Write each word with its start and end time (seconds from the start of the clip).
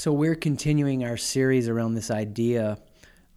So 0.00 0.14
we're 0.14 0.34
continuing 0.34 1.04
our 1.04 1.18
series 1.18 1.68
around 1.68 1.92
this 1.92 2.10
idea 2.10 2.78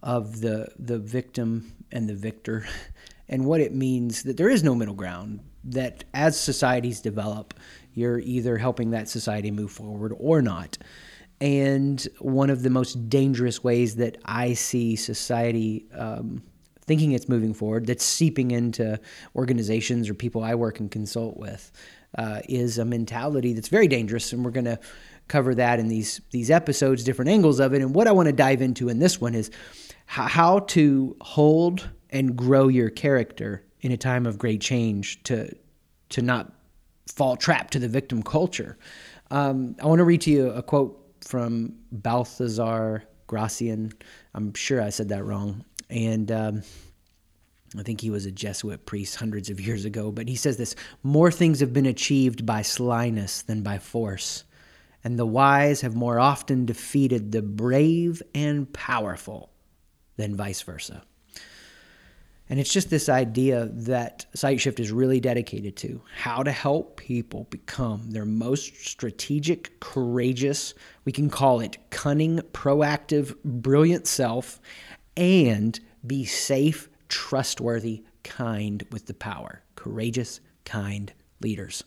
of 0.02 0.40
the 0.40 0.68
the 0.78 0.98
victim 0.98 1.74
and 1.92 2.08
the 2.08 2.14
victor 2.14 2.66
and 3.28 3.44
what 3.44 3.60
it 3.60 3.74
means 3.74 4.22
that 4.22 4.38
there 4.38 4.48
is 4.48 4.64
no 4.64 4.74
middle 4.74 4.94
ground 4.94 5.40
that 5.64 6.04
as 6.14 6.40
societies 6.40 7.02
develop 7.02 7.52
you're 7.92 8.18
either 8.20 8.56
helping 8.56 8.92
that 8.92 9.10
society 9.10 9.50
move 9.50 9.72
forward 9.72 10.14
or 10.18 10.40
not. 10.40 10.78
And 11.38 12.02
one 12.20 12.48
of 12.48 12.62
the 12.62 12.70
most 12.70 13.10
dangerous 13.10 13.62
ways 13.62 13.96
that 13.96 14.16
i 14.24 14.54
see 14.54 14.96
society 14.96 15.84
um, 15.92 16.42
thinking 16.86 17.12
it's 17.12 17.28
moving 17.28 17.52
forward 17.52 17.86
that's 17.86 18.04
seeping 18.04 18.52
into 18.52 18.98
organizations 19.36 20.08
or 20.08 20.14
people 20.14 20.42
i 20.42 20.54
work 20.54 20.80
and 20.80 20.90
consult 20.90 21.36
with 21.36 21.72
uh, 22.16 22.40
is 22.48 22.78
a 22.78 22.84
mentality 22.84 23.52
that's 23.52 23.68
very 23.68 23.88
dangerous 23.88 24.32
and 24.32 24.44
we're 24.44 24.50
going 24.50 24.64
to 24.64 24.78
cover 25.28 25.54
that 25.54 25.78
in 25.78 25.88
these 25.88 26.20
these 26.30 26.50
episodes 26.50 27.04
different 27.04 27.30
angles 27.30 27.60
of 27.60 27.72
it 27.72 27.80
and 27.80 27.94
what 27.94 28.06
i 28.06 28.12
want 28.12 28.26
to 28.26 28.32
dive 28.32 28.60
into 28.60 28.88
in 28.88 28.98
this 28.98 29.20
one 29.20 29.34
is 29.34 29.50
how 30.06 30.60
to 30.60 31.16
hold 31.20 31.88
and 32.10 32.36
grow 32.36 32.68
your 32.68 32.90
character 32.90 33.64
in 33.80 33.92
a 33.92 33.96
time 33.96 34.26
of 34.26 34.38
great 34.38 34.60
change 34.60 35.22
to 35.24 35.54
to 36.08 36.22
not 36.22 36.52
fall 37.12 37.36
trapped 37.36 37.72
to 37.72 37.78
the 37.78 37.88
victim 37.88 38.22
culture. 38.22 38.78
Um, 39.30 39.76
I 39.82 39.86
want 39.86 39.98
to 39.98 40.04
read 40.04 40.22
to 40.22 40.30
you 40.30 40.50
a 40.50 40.62
quote 40.62 41.00
from 41.20 41.74
Balthazar 41.92 43.04
Gracian. 43.26 43.92
I'm 44.34 44.54
sure 44.54 44.80
I 44.80 44.90
said 44.90 45.08
that 45.08 45.24
wrong, 45.24 45.64
and 45.90 46.30
um, 46.30 46.62
I 47.78 47.82
think 47.82 48.00
he 48.00 48.10
was 48.10 48.26
a 48.26 48.32
Jesuit 48.32 48.86
priest 48.86 49.16
hundreds 49.16 49.50
of 49.50 49.60
years 49.60 49.84
ago. 49.84 50.12
But 50.12 50.28
he 50.28 50.36
says 50.36 50.56
this: 50.56 50.74
"More 51.02 51.30
things 51.30 51.60
have 51.60 51.72
been 51.72 51.86
achieved 51.86 52.46
by 52.46 52.62
slyness 52.62 53.42
than 53.42 53.62
by 53.62 53.78
force." 53.78 54.44
And 55.04 55.18
the 55.18 55.26
wise 55.26 55.82
have 55.82 55.94
more 55.94 56.18
often 56.18 56.64
defeated 56.64 57.30
the 57.30 57.42
brave 57.42 58.22
and 58.34 58.72
powerful 58.72 59.50
than 60.16 60.34
vice 60.34 60.62
versa. 60.62 61.02
And 62.48 62.60
it's 62.60 62.72
just 62.72 62.90
this 62.90 63.08
idea 63.08 63.70
that 63.72 64.26
SightShift 64.36 64.78
is 64.78 64.92
really 64.92 65.18
dedicated 65.18 65.76
to 65.76 66.02
how 66.14 66.42
to 66.42 66.52
help 66.52 66.98
people 66.98 67.46
become 67.50 68.10
their 68.10 68.26
most 68.26 68.86
strategic, 68.86 69.80
courageous, 69.80 70.74
we 71.04 71.12
can 71.12 71.30
call 71.30 71.60
it 71.60 71.78
cunning, 71.90 72.40
proactive, 72.52 73.34
brilliant 73.44 74.06
self, 74.06 74.60
and 75.16 75.80
be 76.06 76.24
safe, 76.26 76.88
trustworthy, 77.08 78.04
kind 78.24 78.84
with 78.90 79.06
the 79.06 79.14
power. 79.14 79.62
Courageous, 79.74 80.40
kind 80.64 81.12
leaders. 81.40 81.82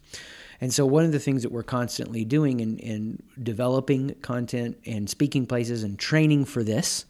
And 0.59 0.73
so, 0.73 0.85
one 0.85 1.05
of 1.05 1.11
the 1.11 1.19
things 1.19 1.43
that 1.43 1.51
we're 1.51 1.63
constantly 1.63 2.25
doing 2.25 2.59
in, 2.59 2.77
in 2.79 3.23
developing 3.41 4.15
content 4.21 4.77
and 4.85 5.09
speaking 5.09 5.45
places 5.45 5.83
and 5.83 5.97
training 5.97 6.45
for 6.45 6.63
this 6.63 7.05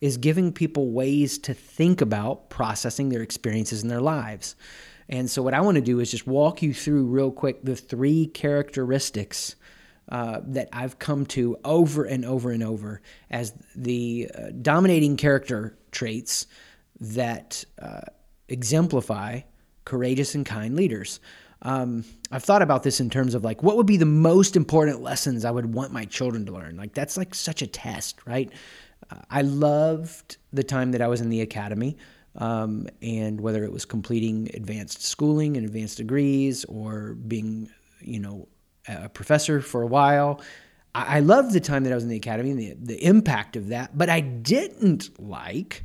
is 0.00 0.16
giving 0.16 0.52
people 0.52 0.90
ways 0.90 1.38
to 1.38 1.54
think 1.54 2.00
about 2.00 2.50
processing 2.50 3.08
their 3.08 3.22
experiences 3.22 3.82
in 3.82 3.88
their 3.88 4.00
lives. 4.00 4.56
And 5.08 5.30
so, 5.30 5.42
what 5.42 5.54
I 5.54 5.60
want 5.60 5.76
to 5.76 5.80
do 5.80 6.00
is 6.00 6.10
just 6.10 6.26
walk 6.26 6.60
you 6.62 6.74
through 6.74 7.06
real 7.06 7.30
quick 7.30 7.62
the 7.62 7.76
three 7.76 8.26
characteristics 8.26 9.56
uh, 10.08 10.40
that 10.46 10.68
I've 10.72 10.98
come 10.98 11.26
to 11.26 11.58
over 11.64 12.04
and 12.04 12.24
over 12.24 12.50
and 12.50 12.62
over 12.62 13.00
as 13.30 13.52
the 13.76 14.30
uh, 14.34 14.50
dominating 14.62 15.16
character 15.16 15.78
traits 15.92 16.46
that 17.00 17.64
uh, 17.80 18.00
exemplify 18.48 19.40
courageous 19.84 20.34
and 20.34 20.44
kind 20.44 20.76
leaders. 20.76 21.20
Um, 21.62 22.04
I've 22.30 22.44
thought 22.44 22.62
about 22.62 22.82
this 22.82 23.00
in 23.00 23.10
terms 23.10 23.34
of 23.34 23.42
like 23.44 23.62
what 23.62 23.76
would 23.76 23.86
be 23.86 23.96
the 23.96 24.06
most 24.06 24.54
important 24.54 25.02
lessons 25.02 25.44
I 25.44 25.50
would 25.50 25.74
want 25.74 25.92
my 25.92 26.04
children 26.04 26.46
to 26.46 26.52
learn. 26.52 26.76
Like 26.76 26.94
that's 26.94 27.16
like 27.16 27.34
such 27.34 27.62
a 27.62 27.66
test, 27.66 28.20
right? 28.26 28.50
I 29.30 29.42
loved 29.42 30.36
the 30.52 30.62
time 30.62 30.92
that 30.92 31.00
I 31.00 31.08
was 31.08 31.20
in 31.20 31.30
the 31.30 31.40
academy. 31.40 31.96
Um, 32.36 32.86
and 33.02 33.40
whether 33.40 33.64
it 33.64 33.72
was 33.72 33.84
completing 33.84 34.48
advanced 34.54 35.02
schooling 35.02 35.56
and 35.56 35.66
advanced 35.66 35.96
degrees 35.96 36.64
or 36.66 37.14
being, 37.14 37.68
you 38.00 38.20
know, 38.20 38.48
a 38.86 39.08
professor 39.08 39.60
for 39.60 39.82
a 39.82 39.86
while, 39.86 40.40
I, 40.94 41.16
I 41.16 41.20
loved 41.20 41.52
the 41.52 41.60
time 41.60 41.84
that 41.84 41.92
I 41.92 41.94
was 41.94 42.04
in 42.04 42.10
the 42.10 42.16
academy 42.16 42.50
and 42.50 42.58
the, 42.58 42.74
the 42.78 43.04
impact 43.04 43.56
of 43.56 43.68
that. 43.68 43.96
But 43.96 44.08
I 44.08 44.20
didn't 44.20 45.18
like 45.18 45.84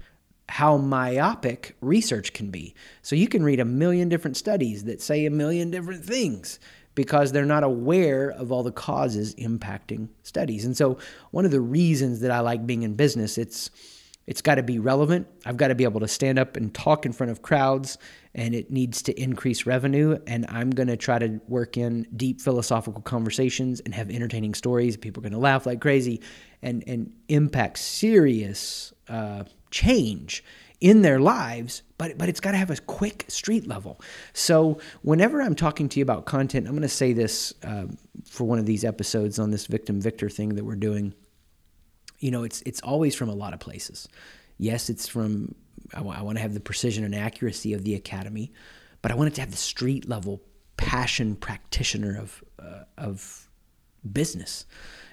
how 0.53 0.77
myopic 0.77 1.75
research 1.81 2.31
can 2.31 2.51
be. 2.51 2.75
So 3.01 3.15
you 3.15 3.27
can 3.27 3.41
read 3.43 3.59
a 3.59 3.65
million 3.65 4.07
different 4.07 4.37
studies 4.37 4.83
that 4.83 5.01
say 5.01 5.25
a 5.25 5.31
million 5.31 5.71
different 5.71 6.05
things 6.05 6.59
because 6.93 7.31
they're 7.31 7.43
not 7.43 7.63
aware 7.63 8.29
of 8.29 8.51
all 8.51 8.61
the 8.61 8.71
causes 8.71 9.33
impacting 9.33 10.09
studies. 10.21 10.63
And 10.63 10.77
so 10.77 10.99
one 11.31 11.43
of 11.43 11.49
the 11.49 11.59
reasons 11.59 12.19
that 12.19 12.29
I 12.29 12.41
like 12.41 12.67
being 12.67 12.83
in 12.83 12.93
business, 12.93 13.39
it's 13.39 13.71
it's 14.25 14.41
got 14.41 14.55
to 14.55 14.63
be 14.63 14.79
relevant. 14.79 15.27
I've 15.45 15.57
got 15.57 15.67
to 15.67 15.75
be 15.75 15.83
able 15.83 15.99
to 15.99 16.07
stand 16.07 16.39
up 16.39 16.55
and 16.55 16.73
talk 16.73 17.05
in 17.05 17.11
front 17.11 17.31
of 17.31 17.41
crowds 17.41 17.97
and 18.33 18.55
it 18.55 18.71
needs 18.71 19.01
to 19.03 19.21
increase 19.21 19.65
revenue 19.65 20.17
and 20.27 20.45
I'm 20.49 20.71
going 20.71 20.87
to 20.87 20.97
try 20.97 21.19
to 21.19 21.39
work 21.47 21.77
in 21.77 22.07
deep 22.15 22.41
philosophical 22.41 23.01
conversations 23.01 23.79
and 23.81 23.93
have 23.93 24.09
entertaining 24.09 24.53
stories. 24.53 24.97
People 24.97 25.21
are 25.21 25.29
going 25.29 25.33
to 25.33 25.39
laugh 25.39 25.65
like 25.65 25.81
crazy 25.81 26.21
and 26.61 26.83
and 26.87 27.11
impact 27.27 27.77
serious 27.77 28.93
uh, 29.09 29.43
change 29.71 30.43
in 30.79 31.01
their 31.01 31.19
lives, 31.19 31.81
but 31.97 32.17
but 32.17 32.29
it's 32.29 32.39
got 32.39 32.51
to 32.51 32.57
have 32.57 32.69
a 32.69 32.77
quick 32.77 33.25
street 33.27 33.67
level. 33.67 34.01
So 34.33 34.79
whenever 35.01 35.41
I'm 35.41 35.55
talking 35.55 35.87
to 35.89 35.99
you 35.99 36.03
about 36.03 36.25
content, 36.25 36.67
I'm 36.67 36.73
going 36.73 36.81
to 36.81 36.89
say 36.89 37.13
this 37.13 37.53
uh, 37.63 37.85
for 38.25 38.45
one 38.45 38.59
of 38.59 38.65
these 38.65 38.83
episodes 38.83 39.39
on 39.39 39.51
this 39.51 39.67
victim 39.67 40.01
victor 40.01 40.29
thing 40.29 40.55
that 40.55 40.65
we're 40.65 40.75
doing. 40.75 41.13
You 42.23 42.31
know, 42.31 42.43
it's 42.43 42.61
it's 42.61 42.79
always 42.81 43.15
from 43.15 43.27
a 43.27 43.33
lot 43.33 43.53
of 43.53 43.59
places. 43.59 44.07
Yes, 44.57 44.89
it's 44.89 45.09
from 45.09 45.55
I, 45.93 45.97
w- 45.97 46.15
I 46.17 46.21
want 46.21 46.37
to 46.37 46.41
have 46.41 46.53
the 46.53 46.61
precision 46.61 47.03
and 47.03 47.13
accuracy 47.13 47.73
of 47.73 47.83
the 47.83 47.95
academy, 47.95 48.53
but 49.01 49.11
I 49.11 49.15
want 49.15 49.27
it 49.27 49.35
to 49.35 49.41
have 49.41 49.51
the 49.51 49.57
street 49.57 50.07
level 50.07 50.41
passion 50.77 51.35
practitioner 51.35 52.17
of 52.17 52.41
uh, 52.59 52.83
of 52.97 53.49
business 54.09 54.65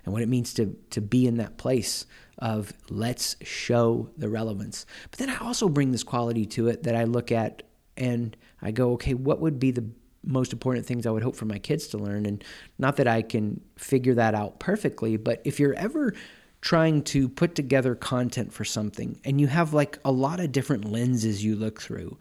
and 0.05 0.13
what 0.13 0.23
it 0.23 0.29
means 0.29 0.55
to 0.55 0.77
to 0.91 1.01
be 1.01 1.27
in 1.27 1.39
that 1.39 1.59
place 1.59 2.07
of 2.39 2.73
let's 2.91 3.35
show 3.43 4.09
the 4.17 4.29
relevance. 4.29 4.87
But 5.11 5.19
then 5.19 5.31
I 5.31 5.37
also 5.39 5.69
bring 5.69 5.91
this 5.91 6.05
quality 6.05 6.47
to 6.47 6.69
it 6.69 6.85
that 6.85 6.95
I 6.95 7.05
look 7.05 7.33
at 7.33 7.65
and 7.97 8.37
I 8.63 8.71
go, 8.71 8.93
okay, 8.93 9.15
what 9.15 9.41
would 9.41 9.59
be 9.59 9.73
the 9.73 9.85
most 10.23 10.53
important 10.53 10.87
things 10.87 11.07
I 11.07 11.11
would 11.11 11.25
hope 11.25 11.35
for 11.35 11.47
my 11.47 11.59
kids 11.59 11.89
to 11.89 11.99
learn? 11.99 12.25
And 12.25 12.45
not 12.79 12.97
that 12.97 13.09
I 13.09 13.23
can 13.23 13.61
figure 13.77 14.15
that 14.15 14.35
out 14.35 14.61
perfectly, 14.61 15.17
but 15.17 15.43
if 15.45 15.59
you're 15.59 15.75
ever 15.75 16.15
trying 16.61 17.03
to 17.03 17.29
put 17.29 17.55
together 17.55 17.95
content 17.95 18.53
for 18.53 18.65
something 18.65 19.19
and 19.25 19.41
you 19.41 19.47
have 19.47 19.73
like 19.73 19.99
a 20.05 20.13
lot 20.13 20.41
of 20.41 20.53
different 20.53 20.85
lenses 20.85 21.45
you 21.45 21.57
look 21.57 21.81
through, 21.81 22.19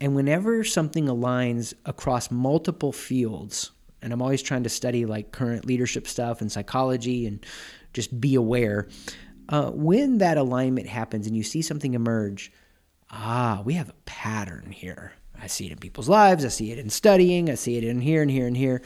and 0.00 0.14
whenever 0.14 0.64
something 0.64 1.06
aligns 1.06 1.74
across 1.86 2.30
multiple 2.30 2.92
fields, 2.92 3.70
and 4.00 4.12
I'm 4.12 4.22
always 4.22 4.42
trying 4.42 4.64
to 4.64 4.68
study 4.68 5.06
like 5.06 5.32
current 5.32 5.64
leadership 5.64 6.08
stuff 6.08 6.40
and 6.40 6.50
psychology 6.50 7.26
and 7.26 7.44
just 7.92 8.20
be 8.20 8.34
aware 8.34 8.88
uh, 9.48 9.70
when 9.70 10.18
that 10.18 10.38
alignment 10.38 10.88
happens 10.88 11.26
and 11.26 11.36
you 11.36 11.42
see 11.42 11.62
something 11.62 11.94
emerge, 11.94 12.50
ah, 13.10 13.62
we 13.64 13.74
have 13.74 13.90
a 13.90 13.94
pattern 14.06 14.72
here. 14.72 15.12
I 15.40 15.46
see 15.46 15.66
it 15.66 15.72
in 15.72 15.78
people's 15.78 16.08
lives. 16.08 16.44
I 16.44 16.48
see 16.48 16.72
it 16.72 16.78
in 16.78 16.88
studying. 16.88 17.50
I 17.50 17.54
see 17.54 17.76
it 17.76 17.84
in 17.84 18.00
here 18.00 18.22
and 18.22 18.30
here 18.30 18.46
and 18.46 18.56
here. 18.56 18.82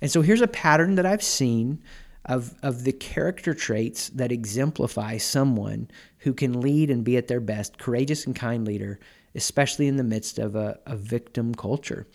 And 0.00 0.10
so 0.10 0.22
here's 0.22 0.40
a 0.40 0.48
pattern 0.48 0.94
that 0.96 1.06
I've 1.06 1.22
seen 1.22 1.82
of, 2.26 2.54
of 2.62 2.84
the 2.84 2.92
character 2.92 3.54
traits 3.54 4.08
that 4.10 4.32
exemplify 4.32 5.16
someone 5.16 5.88
who 6.18 6.34
can 6.34 6.60
lead 6.60 6.90
and 6.90 7.04
be 7.04 7.16
at 7.16 7.28
their 7.28 7.40
best, 7.40 7.78
courageous 7.78 8.26
and 8.26 8.34
kind 8.34 8.66
leader, 8.66 8.98
especially 9.34 9.86
in 9.86 9.96
the 9.96 10.04
midst 10.04 10.38
of 10.38 10.56
a, 10.56 10.78
a 10.86 10.96
victim 10.96 11.54
culture. 11.54 12.06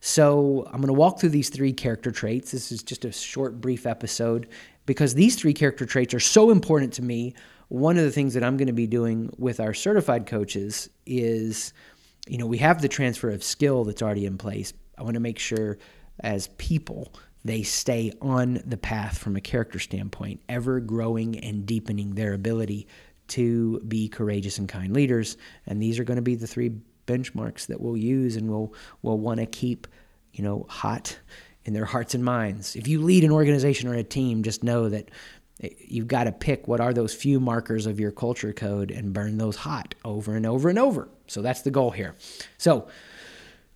So 0.00 0.64
I'm 0.66 0.80
going 0.80 0.86
to 0.86 0.92
walk 0.92 1.18
through 1.18 1.30
these 1.30 1.48
three 1.48 1.72
character 1.72 2.12
traits. 2.12 2.52
This 2.52 2.70
is 2.70 2.82
just 2.82 3.04
a 3.04 3.10
short, 3.10 3.60
brief 3.60 3.86
episode 3.86 4.48
because 4.84 5.14
these 5.14 5.34
three 5.34 5.52
character 5.52 5.84
traits 5.84 6.14
are 6.14 6.20
so 6.20 6.50
important 6.50 6.92
to 6.94 7.02
me. 7.02 7.34
One 7.68 7.98
of 7.98 8.04
the 8.04 8.12
things 8.12 8.34
that 8.34 8.44
I'm 8.44 8.56
going 8.56 8.68
to 8.68 8.72
be 8.72 8.86
doing 8.86 9.30
with 9.36 9.58
our 9.58 9.74
certified 9.74 10.26
coaches 10.26 10.88
is, 11.06 11.72
you 12.28 12.38
know, 12.38 12.46
we 12.46 12.58
have 12.58 12.80
the 12.80 12.88
transfer 12.88 13.30
of 13.30 13.42
skill 13.42 13.82
that's 13.82 14.02
already 14.02 14.26
in 14.26 14.38
place. 14.38 14.72
I 14.96 15.02
want 15.02 15.14
to 15.14 15.20
make 15.20 15.40
sure 15.40 15.78
as 16.20 16.48
people 16.58 17.12
they 17.46 17.62
stay 17.62 18.12
on 18.20 18.62
the 18.66 18.76
path 18.76 19.18
from 19.18 19.36
a 19.36 19.40
character 19.40 19.78
standpoint, 19.78 20.40
ever 20.48 20.80
growing 20.80 21.38
and 21.38 21.66
deepening 21.66 22.14
their 22.14 22.34
ability 22.34 22.86
to 23.28 23.80
be 23.80 24.08
courageous 24.08 24.58
and 24.58 24.68
kind 24.68 24.92
leaders. 24.92 25.36
And 25.66 25.80
these 25.80 25.98
are 25.98 26.04
going 26.04 26.16
to 26.16 26.22
be 26.22 26.34
the 26.34 26.46
three 26.46 26.72
benchmarks 27.06 27.66
that 27.66 27.80
we'll 27.80 27.96
use 27.96 28.36
and 28.36 28.48
we'll, 28.48 28.74
we'll 29.02 29.18
want 29.18 29.40
to 29.40 29.46
keep, 29.46 29.86
you 30.32 30.44
know, 30.44 30.66
hot 30.68 31.18
in 31.64 31.72
their 31.72 31.84
hearts 31.84 32.14
and 32.14 32.24
minds. 32.24 32.76
If 32.76 32.86
you 32.86 33.00
lead 33.02 33.24
an 33.24 33.32
organization 33.32 33.88
or 33.88 33.94
a 33.94 34.04
team, 34.04 34.42
just 34.42 34.62
know 34.62 34.88
that 34.88 35.10
eh, 35.62 35.70
you've 35.78 36.08
got 36.08 36.24
to 36.24 36.32
pick 36.32 36.68
what 36.68 36.80
are 36.80 36.92
those 36.92 37.14
few 37.14 37.40
markers 37.40 37.86
of 37.86 37.98
your 37.98 38.12
culture 38.12 38.52
code 38.52 38.90
and 38.90 39.12
burn 39.12 39.38
those 39.38 39.56
hot 39.56 39.94
over 40.04 40.34
and 40.34 40.46
over 40.46 40.68
and 40.68 40.78
over. 40.78 41.08
So 41.26 41.42
that's 41.42 41.62
the 41.62 41.70
goal 41.70 41.90
here. 41.90 42.14
So, 42.58 42.88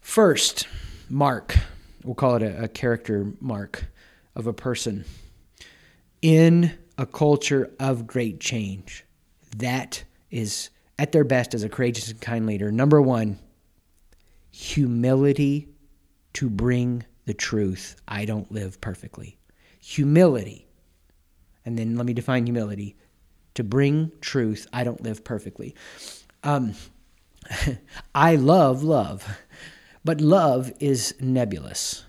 first 0.01 0.69
mark, 1.09 1.57
we'll 2.05 2.15
call 2.15 2.37
it 2.37 2.43
a, 2.43 2.65
a 2.65 2.69
character 2.69 3.33
mark 3.41 3.87
of 4.35 4.47
a 4.47 4.53
person. 4.53 5.05
In 6.23 6.79
a 6.99 7.07
culture 7.07 7.71
of 7.81 8.07
great 8.07 8.41
change 8.41 9.05
that 9.57 10.05
is 10.31 10.71
at 10.99 11.13
their 11.13 11.25
best 11.25 11.55
as 11.55 11.63
a 11.63 11.69
courageous 11.69 12.11
and 12.11 12.21
kind 12.21 12.47
leader. 12.47 12.71
Number 12.71 13.01
one, 13.01 13.39
humility 14.51 15.69
to 16.35 16.51
bring 16.51 17.05
the 17.25 17.35
truth. 17.35 17.97
I 18.07 18.27
don't 18.27 18.51
live 18.53 18.81
perfectly. 18.81 19.39
Humility. 19.81 20.67
And 21.65 21.79
then 21.79 21.97
let 21.97 22.05
me 22.05 22.13
define 22.13 22.45
humility 22.45 22.97
to 23.55 23.65
bring 23.65 24.13
truth. 24.21 24.67
I 24.73 24.85
don't 24.85 25.03
live 25.03 25.25
perfectly. 25.25 25.75
Um, 26.45 26.75
I 28.15 28.37
love 28.37 28.83
love, 28.83 29.27
but 30.05 30.21
love 30.21 30.73
is 30.81 31.15
nebulous. 31.21 32.05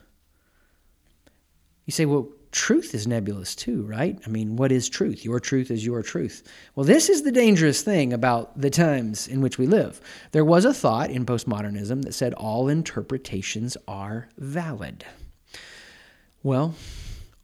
You 1.86 1.92
say, 1.92 2.06
well, 2.06 2.30
truth 2.52 2.94
is 2.94 3.08
nebulous 3.08 3.56
too, 3.56 3.84
right? 3.84 4.20
I 4.26 4.30
mean, 4.30 4.56
what 4.56 4.72
is 4.72 4.90
truth? 4.90 5.26
Your 5.26 5.40
truth 5.40 5.72
is 5.72 5.86
your 5.86 6.04
truth. 6.04 6.44
Well, 6.76 6.86
this 6.86 7.10
is 7.10 7.24
the 7.24 7.32
dangerous 7.32 7.82
thing 7.82 8.14
about 8.14 8.60
the 8.60 8.70
times 8.70 9.28
in 9.28 9.42
which 9.42 9.58
we 9.58 9.68
live. 9.68 10.02
There 10.32 10.46
was 10.46 10.66
a 10.66 10.74
thought 10.74 11.10
in 11.10 11.26
postmodernism 11.26 12.04
that 12.04 12.14
said 12.14 12.34
all 12.34 12.68
interpretations 12.68 13.78
are 13.88 14.30
valid. 14.38 15.06
Well, 16.44 16.76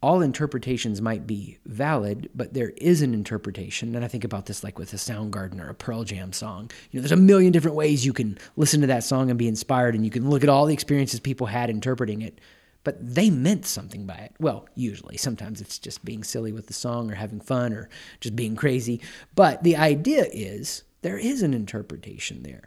all 0.00 0.22
interpretations 0.22 1.00
might 1.00 1.26
be 1.26 1.58
valid, 1.66 2.30
but 2.34 2.54
there 2.54 2.70
is 2.76 3.02
an 3.02 3.14
interpretation. 3.14 3.96
And 3.96 4.04
I 4.04 4.08
think 4.08 4.24
about 4.24 4.46
this 4.46 4.62
like 4.62 4.78
with 4.78 4.92
a 4.92 4.96
Soundgarden 4.96 5.60
or 5.60 5.68
a 5.68 5.74
Pearl 5.74 6.04
Jam 6.04 6.32
song. 6.32 6.70
You 6.90 6.98
know, 6.98 7.02
there's 7.02 7.12
a 7.12 7.16
million 7.16 7.52
different 7.52 7.76
ways 7.76 8.06
you 8.06 8.12
can 8.12 8.38
listen 8.56 8.80
to 8.82 8.86
that 8.86 9.04
song 9.04 9.28
and 9.28 9.38
be 9.38 9.48
inspired, 9.48 9.94
and 9.94 10.04
you 10.04 10.10
can 10.10 10.30
look 10.30 10.42
at 10.42 10.48
all 10.48 10.66
the 10.66 10.74
experiences 10.74 11.20
people 11.20 11.46
had 11.46 11.70
interpreting 11.70 12.22
it 12.22 12.40
but 12.84 13.14
they 13.14 13.28
meant 13.28 13.66
something 13.66 14.06
by 14.06 14.14
it. 14.14 14.32
Well, 14.40 14.66
usually. 14.74 15.18
Sometimes 15.18 15.60
it's 15.60 15.78
just 15.78 16.04
being 16.06 16.24
silly 16.24 16.52
with 16.52 16.68
the 16.68 16.72
song 16.72 17.10
or 17.10 17.16
having 17.16 17.38
fun 17.38 17.74
or 17.74 17.90
just 18.20 18.34
being 18.34 18.56
crazy. 18.56 19.02
But 19.34 19.62
the 19.62 19.76
idea 19.76 20.26
is 20.32 20.84
there 21.02 21.18
is 21.18 21.42
an 21.42 21.52
interpretation 21.52 22.44
there. 22.44 22.66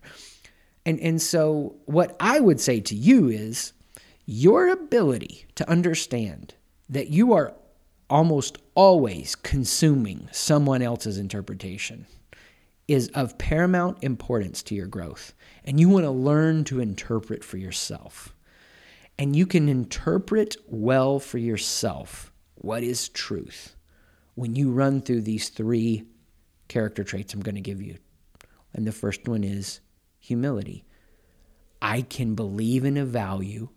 And, 0.86 1.00
and 1.00 1.20
so, 1.20 1.76
what 1.86 2.16
I 2.20 2.40
would 2.40 2.60
say 2.60 2.82
to 2.82 2.96
you 2.96 3.30
is 3.30 3.74
your 4.28 4.68
ability 4.68 5.46
to 5.56 5.68
understand 5.68 6.54
that 6.92 7.10
you 7.10 7.34
are 7.34 7.54
almost 8.10 8.58
always 8.76 9.36
consuming 9.36 10.28
someone 10.32 10.82
else's 10.82 11.18
interpretation 11.18 12.06
is 12.88 13.08
of 13.10 13.38
paramount 13.38 13.98
importance 14.04 14.62
to 14.62 14.76
your 14.76 14.88
growth. 14.88 15.34
And 15.64 15.80
you 15.80 15.90
want 15.90 16.06
to 16.06 16.12
learn 16.12 16.64
to 16.66 16.82
interpret 16.82 17.44
for 17.44 17.58
yourself 17.58 18.36
and 19.22 19.36
you 19.36 19.46
can 19.46 19.70
interpret 19.70 20.58
well 20.68 21.20
for 21.20 21.38
yourself 21.38 22.32
what 22.56 22.82
is 22.82 23.08
truth 23.08 23.76
when 24.34 24.56
you 24.56 24.72
run 24.72 25.00
through 25.00 25.22
these 25.22 25.50
three 25.50 26.08
character 26.68 27.04
traits 27.04 27.34
I'm 27.34 27.42
going 27.42 27.54
to 27.54 27.62
give 27.62 27.84
you. 27.84 27.98
And 28.74 28.88
the 28.88 28.92
first 28.92 29.28
one 29.28 29.44
is 29.44 29.80
humility. 30.20 30.86
I 31.82 32.02
can 32.02 32.34
believe 32.34 32.84
in 32.84 32.98
a 32.98 33.06
value, 33.06 33.70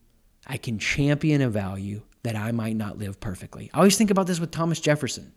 I 0.46 0.56
can 0.56 0.78
champion 0.78 1.42
a 1.42 1.50
value 1.50 2.02
that 2.24 2.36
I 2.36 2.50
might 2.52 2.76
not 2.76 2.98
live 2.98 3.20
perfectly. 3.20 3.70
I 3.72 3.78
always 3.78 3.96
think 3.96 4.10
about 4.10 4.26
this 4.26 4.40
with 4.40 4.50
Thomas 4.50 4.80
Jefferson. 4.80 5.36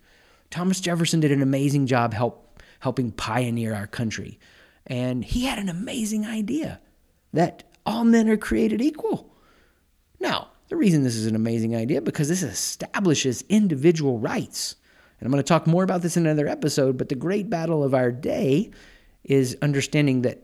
Thomas 0.49 0.79
Jefferson 0.79 1.19
did 1.19 1.31
an 1.31 1.41
amazing 1.41 1.85
job 1.85 2.13
help, 2.13 2.61
helping 2.79 3.11
pioneer 3.11 3.75
our 3.75 3.87
country. 3.87 4.39
And 4.87 5.23
he 5.23 5.45
had 5.45 5.59
an 5.59 5.69
amazing 5.69 6.25
idea 6.25 6.79
that 7.33 7.63
all 7.85 8.05
men 8.05 8.29
are 8.29 8.37
created 8.37 8.81
equal. 8.81 9.33
Now, 10.19 10.47
the 10.69 10.77
reason 10.77 11.03
this 11.03 11.15
is 11.15 11.27
an 11.27 11.35
amazing 11.35 11.75
idea 11.75 12.01
because 12.01 12.29
this 12.29 12.43
establishes 12.43 13.43
individual 13.49 14.17
rights. 14.19 14.75
And 15.19 15.27
I'm 15.27 15.31
going 15.31 15.43
to 15.43 15.47
talk 15.47 15.67
more 15.67 15.83
about 15.83 16.01
this 16.01 16.15
in 16.15 16.25
another 16.25 16.47
episode, 16.47 16.97
but 16.97 17.09
the 17.09 17.15
great 17.15 17.49
battle 17.49 17.83
of 17.83 17.93
our 17.93 18.11
day 18.11 18.71
is 19.23 19.57
understanding 19.61 20.21
that 20.21 20.41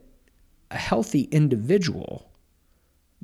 a 0.71 0.77
healthy 0.77 1.23
individual 1.31 2.32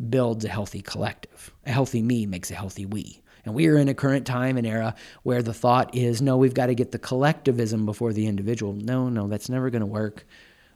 builds 0.10 0.46
a 0.46 0.50
healthy 0.50 0.81
collective. 0.81 1.51
A 1.66 1.72
healthy 1.72 2.01
me 2.01 2.25
makes 2.25 2.51
a 2.51 2.56
healthy 2.56 2.86
we. 2.86 3.22
And 3.46 3.56
we 3.56 3.68
are 3.68 3.78
in 3.78 3.90
a 3.90 3.94
current 3.94 4.25
time 4.25 4.57
and 4.57 4.68
era 4.68 4.96
where 5.24 5.42
the 5.42 5.54
thought 5.54 5.96
is 5.96 6.22
no, 6.22 6.38
we've 6.38 6.54
got 6.54 6.68
to 6.68 6.75
get 6.75 6.92
the 6.92 7.00
collectivism 7.00 7.86
before 7.86 8.13
the 8.13 8.28
individual. 8.28 8.74
No, 8.74 9.10
no, 9.10 9.28
that's 9.28 9.50
never 9.50 9.69
going 9.69 9.81
to 9.81 9.86
work. 9.86 10.25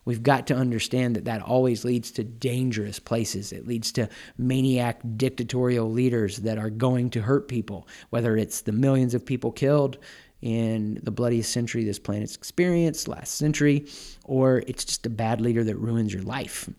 We've 0.05 0.23
got 0.23 0.47
to 0.47 0.55
understand 0.55 1.15
that 1.15 1.25
that 1.25 1.41
always 1.41 1.85
leads 1.85 2.11
to 2.11 2.23
dangerous 2.23 2.99
places. 2.99 3.53
It 3.53 3.67
leads 3.67 3.91
to 3.93 4.09
maniac 4.37 4.99
dictatorial 5.15 5.89
leaders 5.89 6.37
that 6.37 6.57
are 6.57 6.69
going 6.69 7.09
to 7.11 7.21
hurt 7.21 7.47
people, 7.47 7.87
whether 8.09 8.35
it's 8.35 8.61
the 8.61 8.73
millions 8.73 9.13
of 9.13 9.25
people 9.25 9.51
killed 9.51 9.97
in 10.41 10.99
the 11.03 11.11
bloodiest 11.11 11.53
century 11.53 11.85
this 11.85 11.99
planet's 11.99 12.35
experienced, 12.35 13.07
last 13.07 13.35
century, 13.35 13.87
or 14.25 14.61
it's 14.67 14.83
just 14.83 15.05
a 15.05 15.09
bad 15.09 15.39
leader 15.39 15.63
that 15.63 15.77
ruins 15.77 16.13
your 16.13 16.23
life. 16.23 16.69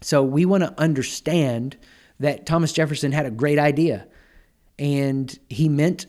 So 0.00 0.22
we 0.22 0.44
want 0.44 0.62
to 0.64 0.74
understand 0.78 1.76
that 2.20 2.46
Thomas 2.46 2.72
Jefferson 2.72 3.12
had 3.12 3.26
a 3.26 3.30
great 3.30 3.58
idea, 3.58 4.06
and 4.78 5.36
he 5.48 5.68
meant 5.68 6.06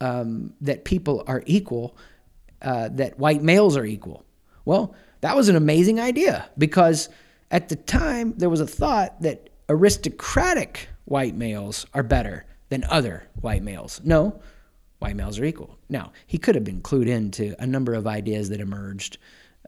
um, 0.00 0.54
that 0.60 0.84
people 0.84 1.24
are 1.26 1.42
equal, 1.46 1.96
uh, 2.62 2.88
that 2.92 3.18
white 3.18 3.42
males 3.42 3.76
are 3.76 3.84
equal. 3.84 4.24
Well, 4.64 4.94
that 5.20 5.36
was 5.36 5.48
an 5.48 5.56
amazing 5.56 6.00
idea 6.00 6.48
because 6.56 7.08
at 7.50 7.68
the 7.68 7.76
time 7.76 8.34
there 8.36 8.50
was 8.50 8.60
a 8.60 8.66
thought 8.66 9.20
that 9.22 9.50
aristocratic 9.68 10.88
white 11.04 11.34
males 11.34 11.86
are 11.94 12.02
better 12.02 12.46
than 12.68 12.84
other 12.84 13.24
white 13.40 13.62
males. 13.62 14.00
No, 14.04 14.40
white 15.00 15.16
males 15.16 15.38
are 15.38 15.44
equal. 15.44 15.78
Now, 15.88 16.12
he 16.26 16.38
could 16.38 16.54
have 16.54 16.64
been 16.64 16.80
clued 16.80 17.08
into 17.08 17.54
a 17.58 17.66
number 17.66 17.94
of 17.94 18.06
ideas 18.06 18.48
that 18.50 18.60
emerged 18.60 19.18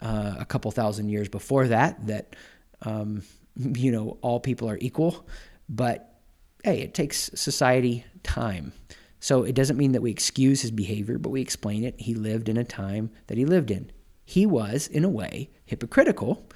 uh, 0.01 0.37
a 0.39 0.45
couple 0.45 0.71
thousand 0.71 1.09
years 1.09 1.29
before 1.29 1.69
that, 1.69 2.07
that, 2.07 2.37
um, 2.83 3.23
you 3.57 3.93
know, 3.93 4.19
all 4.23 4.41
people 4.41 4.69
are 4.69 4.79
equal. 4.81 5.27
But 5.69 6.21
hey, 6.65 6.81
it 6.81 6.95
takes 6.95 7.31
society 7.35 8.05
time. 8.23 8.73
So 9.21 9.45
it 9.45 9.55
doesn't 9.55 9.77
mean 9.77 9.93
that 9.93 10.03
we 10.03 10.11
excuse 10.11 10.63
his 10.63 10.71
behavior, 10.71 11.19
but 11.19 11.31
we 11.31 11.41
explain 11.41 11.85
it. 11.85 11.95
He 11.99 12.15
lived 12.15 12.49
in 12.49 12.57
a 12.57 12.65
time 12.65 13.11
that 13.29 13.39
he 13.39 13.45
lived 13.45 13.71
in 13.71 13.91
he 14.25 14.47
was, 14.47 14.87
in 14.87 15.05
a 15.05 15.09
way, 15.09 15.51
hypocritical 15.65 16.49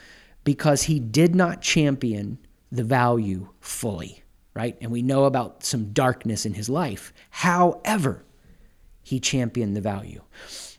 because 0.44 0.84
he 0.84 1.00
did 1.00 1.34
not 1.34 1.60
champion 1.60 2.38
the 2.70 2.84
value 2.84 3.48
fully, 3.60 4.22
right? 4.54 4.76
And 4.80 4.90
we 4.90 5.02
know 5.02 5.24
about 5.24 5.64
some 5.64 5.92
darkness 5.92 6.46
in 6.46 6.54
his 6.54 6.68
life. 6.68 7.12
However, 7.30 8.24
he 9.02 9.20
championed 9.20 9.76
the 9.76 9.80
value. 9.80 10.22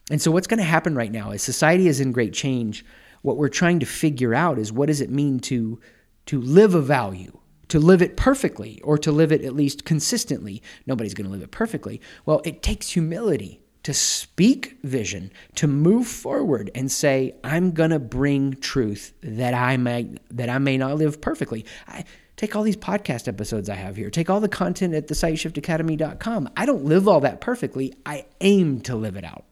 And 0.09 0.21
so, 0.21 0.31
what's 0.31 0.47
going 0.47 0.59
to 0.59 0.63
happen 0.63 0.95
right 0.95 1.11
now 1.11 1.31
is 1.31 1.43
society 1.43 1.87
is 1.87 1.99
in 1.99 2.11
great 2.11 2.33
change. 2.33 2.85
What 3.27 3.35
we're 3.35 3.49
trying 3.49 3.81
to 3.81 3.85
figure 3.85 4.33
out 4.33 4.57
is 4.57 4.71
what 4.71 4.85
does 4.85 5.01
it 5.01 5.09
mean 5.09 5.41
to, 5.41 5.81
to 6.27 6.39
live 6.39 6.73
a 6.73 6.81
value, 6.81 7.37
to 7.67 7.77
live 7.77 8.01
it 8.01 8.15
perfectly, 8.15 8.79
or 8.85 8.97
to 8.99 9.11
live 9.11 9.33
it 9.33 9.43
at 9.43 9.53
least 9.53 9.83
consistently. 9.83 10.63
Nobody's 10.85 11.13
going 11.13 11.25
to 11.25 11.31
live 11.33 11.41
it 11.41 11.51
perfectly. 11.51 11.99
Well, 12.25 12.41
it 12.45 12.63
takes 12.63 12.91
humility 12.91 13.59
to 13.83 13.93
speak 13.93 14.77
vision, 14.81 15.33
to 15.55 15.67
move 15.67 16.07
forward 16.07 16.71
and 16.73 16.89
say, 16.89 17.35
I'm 17.43 17.71
going 17.71 17.89
to 17.89 17.99
bring 17.99 18.53
truth 18.61 19.11
that 19.21 19.53
I 19.53 19.75
may 19.75 20.09
that 20.31 20.49
I 20.49 20.57
may 20.59 20.77
not 20.77 20.95
live 20.95 21.19
perfectly. 21.19 21.65
I, 21.85 22.05
take 22.37 22.55
all 22.55 22.63
these 22.63 22.77
podcast 22.77 23.27
episodes 23.27 23.67
I 23.67 23.75
have 23.75 23.97
here. 23.97 24.09
Take 24.09 24.29
all 24.29 24.39
the 24.39 24.47
content 24.47 24.93
at 24.93 25.07
the 25.07 25.15
sightshiftacademy.com. 25.15 26.49
I 26.55 26.65
don't 26.65 26.85
live 26.85 27.09
all 27.09 27.19
that 27.19 27.41
perfectly. 27.41 27.93
I 28.05 28.25
aim 28.39 28.79
to 28.83 28.95
live 28.95 29.17
it 29.17 29.25
out. 29.25 29.43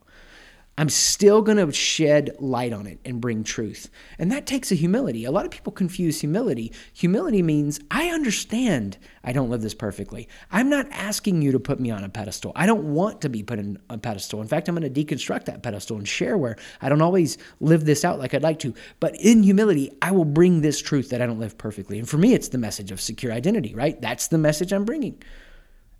I'm 0.77 0.89
still 0.89 1.41
going 1.41 1.57
to 1.57 1.71
shed 1.71 2.35
light 2.39 2.73
on 2.73 2.85
it 2.85 2.99
and 3.05 3.21
bring 3.21 3.45
truth. 3.45 3.89
And 4.19 4.29
that 4.31 4.45
takes 4.45 4.73
a 4.73 4.75
humility. 4.75 5.23
A 5.23 5.31
lot 5.31 5.45
of 5.45 5.51
people 5.51 5.71
confuse 5.71 6.19
humility. 6.19 6.73
Humility 6.93 7.41
means 7.41 7.79
I 7.89 8.09
understand 8.09 8.97
I 9.23 9.31
don't 9.31 9.49
live 9.49 9.61
this 9.61 9.73
perfectly. 9.73 10.27
I'm 10.51 10.69
not 10.69 10.87
asking 10.91 11.41
you 11.41 11.53
to 11.53 11.59
put 11.61 11.79
me 11.79 11.91
on 11.91 12.03
a 12.03 12.09
pedestal. 12.09 12.51
I 12.57 12.65
don't 12.65 12.93
want 12.93 13.21
to 13.21 13.29
be 13.29 13.41
put 13.41 13.57
in 13.57 13.79
a 13.89 13.97
pedestal. 13.97 14.41
In 14.41 14.49
fact, 14.49 14.67
I'm 14.67 14.75
going 14.75 14.93
to 14.93 15.05
deconstruct 15.05 15.45
that 15.45 15.63
pedestal 15.63 15.95
and 15.95 16.07
share 16.07 16.37
where 16.37 16.57
I 16.81 16.89
don't 16.89 17.01
always 17.01 17.37
live 17.61 17.85
this 17.85 18.03
out 18.03 18.19
like 18.19 18.33
I'd 18.33 18.43
like 18.43 18.59
to. 18.59 18.73
But 18.99 19.15
in 19.15 19.43
humility, 19.43 19.91
I 20.01 20.11
will 20.11 20.25
bring 20.25 20.59
this 20.59 20.81
truth 20.81 21.09
that 21.11 21.21
I 21.21 21.25
don't 21.25 21.39
live 21.39 21.57
perfectly. 21.57 21.99
And 21.99 22.09
for 22.09 22.17
me, 22.17 22.33
it's 22.33 22.49
the 22.49 22.57
message 22.57 22.91
of 22.91 22.99
secure 22.99 23.31
identity, 23.31 23.73
right? 23.73 23.99
That's 24.01 24.27
the 24.27 24.37
message 24.37 24.73
I'm 24.73 24.83
bringing. 24.83 25.23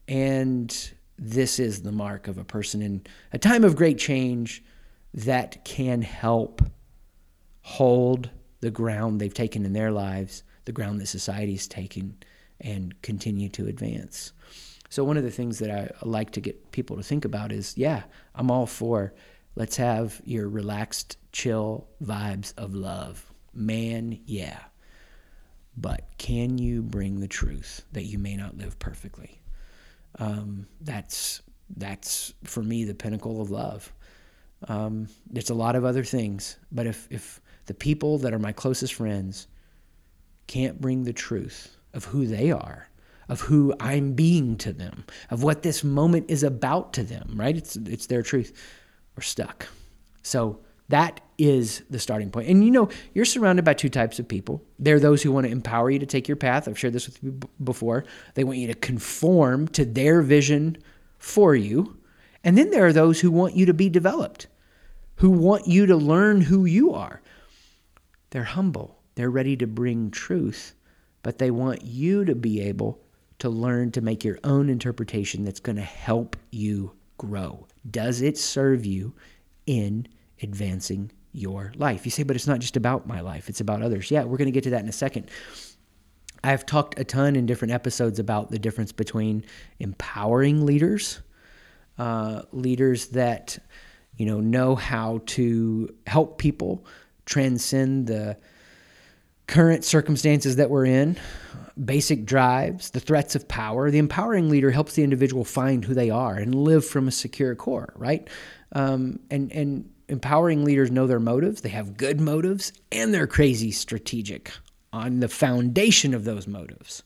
And 0.10 0.94
this 1.17 1.60
is 1.60 1.81
the 1.81 1.91
mark 1.91 2.27
of 2.27 2.38
a 2.38 2.43
person 2.43 2.81
in 2.81 3.01
a 3.31 3.38
time 3.38 3.63
of 3.63 3.75
great 3.75 3.98
change 3.98 4.63
that 5.13 5.63
can 5.63 6.01
help 6.01 6.62
hold 7.62 8.29
the 8.60 8.72
ground 8.72 9.19
they've 9.19 9.34
taken 9.34 9.65
in 9.65 9.74
their 9.74 9.91
lives, 9.91 10.43
the 10.65 10.72
ground 10.72 11.00
that 11.00 11.07
society's 11.07 11.67
taken, 11.67 12.17
and 12.60 13.01
continue 13.01 13.50
to 13.50 13.67
advance. 13.67 14.34
So, 14.89 15.03
one 15.03 15.17
of 15.17 15.24
the 15.24 15.31
things 15.31 15.60
that 15.60 15.72
I 15.72 15.91
like 16.05 16.31
to 16.31 16.41
get 16.41 16.72
people 16.72 16.98
to 16.98 17.03
think 17.03 17.25
about 17.25 17.51
is 17.51 17.77
yeah, 17.77 18.03
I'm 18.34 18.51
all 18.51 18.65
for 18.65 19.13
let's 19.55 19.77
have 19.77 20.22
your 20.25 20.48
relaxed, 20.48 21.17
chill 21.31 21.88
vibes 22.03 22.53
of 22.57 22.74
love. 22.74 23.31
Man, 23.53 24.19
yeah. 24.25 24.60
But 25.77 26.05
can 26.17 26.57
you 26.57 26.81
bring 26.81 27.19
the 27.19 27.27
truth 27.27 27.86
that 27.91 28.03
you 28.03 28.17
may 28.17 28.36
not 28.36 28.57
live 28.57 28.79
perfectly? 28.79 29.41
Um, 30.19 30.67
that's 30.81 31.41
that's 31.77 32.34
for 32.43 32.62
me 32.62 32.84
the 32.84 32.93
pinnacle 32.93 33.41
of 33.41 33.50
love. 33.51 33.91
Um, 34.67 35.07
it's 35.34 35.50
a 35.50 35.55
lot 35.55 35.75
of 35.75 35.86
other 35.86 36.03
things. 36.03 36.57
But 36.72 36.88
if, 36.88 37.07
if 37.10 37.41
the 37.65 37.74
people 37.74 38.17
that 38.19 38.34
are 38.34 38.39
my 38.39 38.51
closest 38.51 38.93
friends 38.93 39.48
can't 40.48 40.79
bring 40.79 41.03
the 41.03 41.13
truth 41.13 41.75
of 41.93 42.05
who 42.05 42.27
they 42.27 42.51
are, 42.51 42.89
of 43.27 43.41
who 43.41 43.74
I'm 43.79 44.13
being 44.13 44.57
to 44.57 44.72
them, 44.72 45.05
of 45.31 45.43
what 45.43 45.63
this 45.63 45.84
moment 45.84 46.29
is 46.29 46.43
about 46.43 46.93
to 46.93 47.03
them, 47.03 47.34
right? 47.36 47.57
It's, 47.57 47.75
it's 47.75 48.05
their 48.05 48.22
truth. 48.22 48.53
We're 49.15 49.24
stuck. 49.24 49.67
So 50.22 50.60
that 50.89 51.22
is 51.38 51.84
the 51.89 52.00
starting 52.00 52.30
point. 52.30 52.48
And 52.48 52.63
you 52.63 52.72
know, 52.72 52.89
you're 53.13 53.25
surrounded 53.25 53.65
by 53.65 53.74
two 53.74 53.89
types 53.89 54.20
of 54.20 54.27
people. 54.27 54.63
There 54.80 54.96
are 54.96 55.00
those 55.00 55.24
who 55.24 55.32
want 55.32 55.46
to 55.46 55.51
empower 55.51 55.89
you 55.89 56.00
to 56.00 56.06
take 56.06 56.27
your 56.27 56.38
path. 56.38 56.68
I've 56.68 56.77
shared 56.77 56.94
this 56.94 57.08
with 57.08 57.22
you 57.24 57.39
before. 57.63 58.06
They 58.36 58.44
want 58.44 58.60
you 58.60 58.68
to 58.68 58.75
conform 58.75 59.68
to 59.70 59.84
their 59.86 60.22
vision 60.22 60.77
for 61.18 61.56
you. 61.56 61.98
And 62.44 62.58
then 62.58 62.70
there 62.70 62.86
are 62.86 62.94
those 62.94 63.20
who 63.20 63.32
want 63.32 63.56
you 63.56 63.65
to 63.65 63.74
be 63.74 63.89
developed, 63.89 64.48
who 65.15 65.32
want 65.32 65.68
you 65.68 65.88
to 65.88 65.96
learn 65.96 66.42
who 66.42 66.65
you 66.65 66.94
are. 66.94 67.22
They're 68.30 68.44
humble, 68.44 69.00
they're 69.15 69.32
ready 69.32 69.56
to 69.58 69.68
bring 69.68 70.12
truth, 70.12 70.75
but 71.24 71.39
they 71.39 71.50
want 71.50 71.84
you 71.84 72.25
to 72.25 72.36
be 72.36 72.62
able 72.62 73.01
to 73.39 73.50
learn 73.50 73.92
to 73.92 74.01
make 74.01 74.24
your 74.24 74.39
own 74.44 74.70
interpretation 74.70 75.44
that's 75.44 75.60
going 75.60 75.75
to 75.77 75.82
help 75.82 76.36
you 76.51 76.92
grow. 77.18 77.65
Does 77.89 78.22
it 78.22 78.38
serve 78.38 78.86
you 78.86 79.13
in 79.65 80.08
advancing 80.42 81.12
your 81.32 81.74
life? 81.75 82.06
You 82.06 82.12
say, 82.12 82.24
but 82.24 82.36
it's 82.36 82.48
not 82.48 82.60
just 82.60 82.77
about 82.77 83.08
my 83.08 83.22
life, 83.22 83.50
it's 83.50 83.62
about 83.62 83.82
others. 83.82 84.12
Yeah, 84.12 84.24
we're 84.24 84.38
going 84.38 84.48
to 84.48 84.51
get 84.51 84.63
to 84.65 84.70
that 84.72 84.82
in 84.84 84.89
a 84.89 84.94
second. 84.94 85.30
I've 86.44 86.65
talked 86.65 87.00
a 87.00 87.04
ton 87.04 87.36
in 87.36 87.46
different 87.46 87.74
episodes 87.74 88.20
about 88.20 88.51
the 88.51 88.60
difference 88.60 88.92
between 88.92 89.46
empowering 89.80 90.65
leaders, 90.65 91.20
uh, 91.98 92.44
leaders 92.51 93.08
that 93.08 93.58
you 94.15 94.25
know 94.25 94.39
know 94.39 94.75
how 94.75 95.22
to 95.25 95.89
help 96.06 96.38
people 96.38 96.86
transcend 97.25 98.08
the 98.08 98.38
current 99.48 99.84
circumstances 99.84 100.56
that 100.56 100.70
we're 100.70 100.86
in, 100.86 101.18
basic 101.84 102.25
drives, 102.25 102.92
the 102.92 103.00
threats 103.00 103.36
of 103.36 103.48
power. 103.48 103.89
The 103.92 103.98
empowering 103.98 104.50
leader 104.50 104.72
helps 104.72 104.94
the 104.94 105.04
individual 105.04 105.44
find 105.44 105.84
who 105.84 105.94
they 105.94 106.10
are 106.10 106.36
and 106.36 106.54
live 106.56 106.86
from 106.86 107.08
a 107.08 107.12
secure 107.12 107.56
core, 107.56 107.94
right? 107.96 108.27
Um, 108.72 109.20
and 109.32 109.51
and 109.51 109.89
empowering 110.07 110.63
leaders 110.63 110.91
know 110.91 111.07
their 111.07 111.19
motives. 111.19 111.62
They 111.62 111.69
have 111.69 111.97
good 111.97 112.19
motives, 112.19 112.74
and 112.91 113.13
they're 113.13 113.27
crazy 113.27 113.71
strategic 113.71 114.51
on 114.93 115.19
the 115.19 115.27
foundation 115.27 116.13
of 116.13 116.24
those 116.24 116.47
motives. 116.47 117.03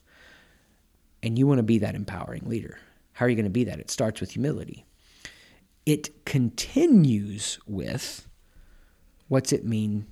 And 1.23 1.37
you 1.37 1.47
want 1.47 1.59
to 1.59 1.63
be 1.63 1.79
that 1.79 1.95
empowering 1.95 2.47
leader. 2.47 2.77
How 3.13 3.25
are 3.25 3.29
you 3.29 3.35
going 3.35 3.45
to 3.45 3.49
be 3.49 3.65
that? 3.65 3.79
It 3.79 3.89
starts 3.89 4.21
with 4.21 4.31
humility. 4.31 4.85
It 5.85 6.25
continues 6.25 7.59
with 7.65 8.27
what's 9.27 9.51
it 9.51 9.65
mean 9.65 10.05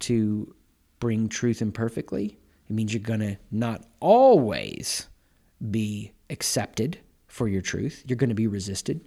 to 0.00 0.54
bring 0.98 1.28
truth 1.28 1.62
imperfectly? 1.62 2.38
It 2.68 2.72
means 2.72 2.92
you're 2.92 3.02
going 3.02 3.20
to 3.20 3.36
not 3.50 3.84
always 4.00 5.08
be 5.70 6.12
accepted 6.30 6.98
for 7.26 7.48
your 7.48 7.62
truth. 7.62 8.04
You're 8.06 8.16
going 8.16 8.30
to 8.30 8.34
be 8.34 8.46
resisted. 8.46 9.00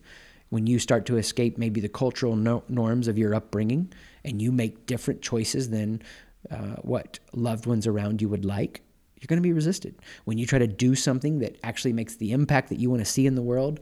When 0.53 0.67
you 0.67 0.77
start 0.77 1.07
to 1.07 1.17
escape 1.17 1.57
maybe 1.57 1.81
the 1.81 1.89
cultural 1.89 2.35
no- 2.35 2.63
norms 2.69 3.07
of 3.07 3.17
your 3.17 3.33
upbringing 3.33 3.91
and 4.23 4.39
you 4.39 4.51
make 4.51 4.85
different 4.85 5.23
choices 5.23 5.71
than 5.71 6.03
uh, 6.51 6.75
what 6.83 7.17
loved 7.33 7.65
ones 7.65 7.87
around 7.87 8.21
you 8.21 8.29
would 8.29 8.45
like, 8.45 8.83
you're 9.19 9.25
going 9.25 9.41
to 9.41 9.49
be 9.49 9.51
resisted. 9.51 9.95
When 10.25 10.37
you 10.37 10.45
try 10.45 10.59
to 10.59 10.67
do 10.67 10.93
something 10.93 11.39
that 11.39 11.57
actually 11.63 11.93
makes 11.93 12.17
the 12.17 12.33
impact 12.33 12.69
that 12.69 12.77
you 12.77 12.91
want 12.91 13.01
to 13.01 13.11
see 13.11 13.25
in 13.25 13.33
the 13.33 13.41
world, 13.41 13.79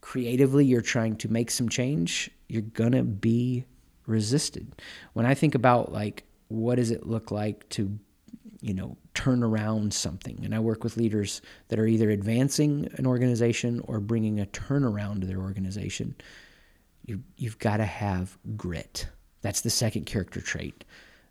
creatively, 0.00 0.64
you're 0.64 0.80
trying 0.80 1.14
to 1.18 1.28
make 1.28 1.52
some 1.52 1.68
change, 1.68 2.32
you're 2.48 2.62
going 2.62 2.92
to 2.92 3.04
be 3.04 3.64
resisted. 4.06 4.74
When 5.12 5.24
I 5.24 5.34
think 5.34 5.54
about 5.54 5.92
like 5.92 6.24
what 6.48 6.74
does 6.78 6.90
it 6.90 7.06
look 7.06 7.30
like 7.30 7.68
to 7.68 7.96
you 8.60 8.74
know 8.74 8.96
turn 9.18 9.42
around 9.42 9.92
something. 9.92 10.40
And 10.44 10.54
i 10.54 10.60
work 10.60 10.84
with 10.84 10.96
leaders 10.96 11.42
that 11.66 11.78
are 11.80 11.88
either 11.88 12.08
advancing 12.08 12.88
an 12.98 13.04
organization 13.04 13.80
or 13.88 13.98
bringing 13.98 14.38
a 14.38 14.46
turnaround 14.46 15.22
to 15.22 15.26
their 15.26 15.40
organization. 15.40 16.14
You, 17.04 17.24
you've 17.36 17.58
got 17.58 17.78
to 17.78 17.84
have 17.84 18.38
grit. 18.56 19.08
That's 19.42 19.60
the 19.62 19.70
second 19.70 20.06
character 20.06 20.40
trait 20.40 20.84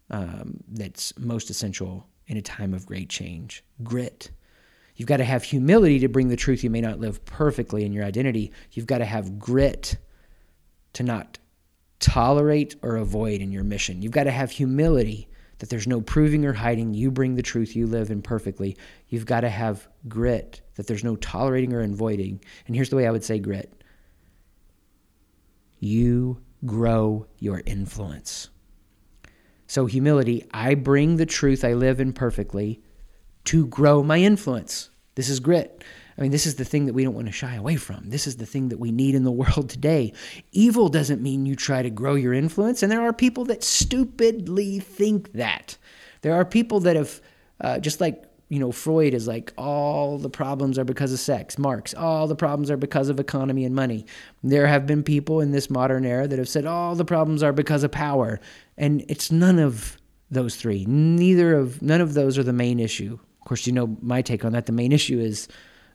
um, 0.09 0.61
that's 0.67 1.17
most 1.17 1.49
essential 1.49 2.05
in 2.27 2.35
a 2.35 2.41
time 2.41 2.73
of 2.73 2.85
great 2.85 3.07
change. 3.07 3.63
Grit. 3.81 4.31
You've 4.97 5.07
got 5.07 5.17
to 5.17 5.23
have 5.23 5.43
humility 5.43 5.99
to 5.99 6.09
bring 6.09 6.27
the 6.27 6.35
truth 6.35 6.65
you 6.65 6.69
may 6.69 6.81
not 6.81 6.99
live 6.99 7.23
perfectly 7.23 7.85
in 7.85 7.93
your 7.93 8.03
identity. 8.03 8.51
You've 8.73 8.85
got 8.85 8.97
to 8.97 9.05
have 9.05 9.39
grit 9.39 9.95
to 10.91 11.03
not 11.03 11.37
tolerate 12.01 12.75
or 12.81 12.97
avoid 12.97 13.39
in 13.39 13.53
your 13.53 13.63
mission. 13.63 14.01
You've 14.01 14.11
got 14.11 14.25
to 14.25 14.31
have 14.31 14.51
humility 14.51 15.29
that 15.59 15.69
there's 15.69 15.87
no 15.87 16.01
proving 16.01 16.45
or 16.45 16.53
hiding. 16.53 16.93
You 16.93 17.11
bring 17.11 17.35
the 17.35 17.41
truth 17.41 17.75
you 17.75 17.87
live 17.87 18.11
in 18.11 18.21
perfectly. 18.21 18.77
You've 19.09 19.25
got 19.25 19.41
to 19.41 19.49
have 19.49 19.87
grit 20.07 20.61
that 20.75 20.87
there's 20.87 21.03
no 21.03 21.15
tolerating 21.15 21.73
or 21.73 21.81
avoiding. 21.81 22.39
And 22.67 22.75
here's 22.75 22.89
the 22.89 22.95
way 22.95 23.07
I 23.07 23.11
would 23.11 23.23
say 23.23 23.39
grit 23.39 23.73
you 25.79 26.41
grow 26.65 27.27
your 27.37 27.61
influence. 27.65 28.49
So, 29.67 29.85
humility, 29.85 30.45
I 30.51 30.75
bring 30.75 31.17
the 31.17 31.25
truth 31.25 31.65
I 31.65 31.73
live 31.73 31.99
in 31.99 32.13
perfectly 32.13 32.81
to 33.45 33.67
grow 33.67 34.01
my 34.01 34.17
influence. 34.17 34.89
This 35.15 35.29
is 35.29 35.39
grit. 35.39 35.83
I 36.17 36.21
mean, 36.21 36.31
this 36.31 36.45
is 36.45 36.55
the 36.55 36.65
thing 36.65 36.87
that 36.87 36.93
we 36.93 37.03
don't 37.03 37.13
want 37.13 37.27
to 37.27 37.33
shy 37.33 37.55
away 37.55 37.75
from. 37.75 38.09
This 38.09 38.25
is 38.25 38.37
the 38.37 38.45
thing 38.45 38.69
that 38.69 38.79
we 38.79 38.91
need 38.91 39.13
in 39.13 39.23
the 39.23 39.31
world 39.43 39.69
today. 39.69 40.13
Evil 40.51 40.89
doesn't 40.89 41.21
mean 41.21 41.45
you 41.45 41.55
try 41.55 41.81
to 41.81 41.89
grow 41.89 42.15
your 42.15 42.33
influence, 42.33 42.81
and 42.81 42.91
there 42.91 43.01
are 43.01 43.13
people 43.13 43.45
that 43.45 43.63
stupidly 43.63 44.79
think 44.79 45.33
that. 45.33 45.77
There 46.21 46.33
are 46.33 46.45
people 46.45 46.79
that 46.81 46.95
have, 46.95 47.21
uh, 47.61 47.79
just 47.79 48.01
like 48.01 48.27
you 48.49 48.59
know, 48.59 48.71
Freud 48.71 49.13
is 49.13 49.27
like, 49.27 49.51
all 49.57 50.17
the 50.17 50.29
problems 50.29 50.79
are 50.79 50.85
because 50.85 51.11
of 51.11 51.19
sex. 51.19 51.57
Marx, 51.57 51.93
all 51.93 52.27
the 52.27 52.35
problems 52.35 52.71
are 52.71 52.77
because 52.77 53.09
of 53.09 53.19
economy 53.19 53.65
and 53.65 53.75
money. 53.75 54.05
There 54.41 54.67
have 54.67 54.87
been 54.87 55.03
people 55.03 55.41
in 55.41 55.51
this 55.51 55.69
modern 55.69 56.05
era 56.05 56.27
that 56.27 56.39
have 56.39 56.47
said, 56.47 56.65
all 56.65 56.95
the 56.95 57.03
problems 57.03 57.43
are 57.43 57.51
because 57.51 57.83
of 57.83 57.91
power. 57.91 58.39
And 58.77 59.03
it's 59.09 59.31
none 59.31 59.59
of 59.59 59.97
those 60.31 60.55
three. 60.55 60.85
Neither 60.85 61.55
of, 61.55 61.81
none 61.81 61.99
of 61.99 62.13
those 62.13 62.37
are 62.37 62.43
the 62.43 62.53
main 62.53 62.79
issue. 62.79 63.19
Of 63.41 63.47
course, 63.47 63.67
you 63.67 63.73
know 63.73 63.97
my 64.01 64.21
take 64.21 64.45
on 64.45 64.53
that. 64.53 64.65
The 64.65 64.71
main 64.71 64.93
issue 64.93 65.19
is 65.19 65.49